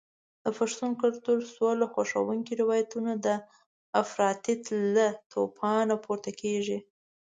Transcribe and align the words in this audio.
د 0.43 0.45
پښتون 0.57 0.91
کلتور 1.01 1.37
سوله 1.55 1.85
خوښونکي 1.93 2.53
روایتونه 2.61 3.11
د 3.25 3.27
افراطیت 4.01 4.63
له 4.95 5.07
توپانه 5.31 5.95
پورته 6.05 6.31
کېږي. 6.41 6.77